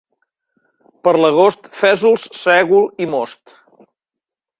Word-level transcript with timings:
Per 1.07 1.11
l'agost, 1.17 1.69
fesols, 1.81 2.23
sègol 2.45 2.89
i 3.05 3.09
most. 3.13 3.55